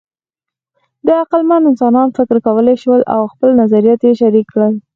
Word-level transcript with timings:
د 1.05 1.07
عقلمن 1.21 1.61
انسانان 1.67 2.07
فکر 2.17 2.37
کولی 2.47 2.75
شول 2.83 3.01
او 3.13 3.21
خپل 3.33 3.49
نظریات 3.61 3.99
یې 4.07 4.13
شریک 4.21 4.45
کړل. 4.53 4.73